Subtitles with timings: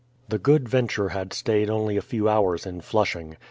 [0.29, 3.37] The Good Venture had stayed only a few hours in Flushing.